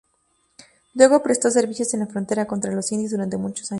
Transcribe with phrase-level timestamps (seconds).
[0.95, 3.69] Luego prestó servicios en la frontera contra los indios durante muchos años.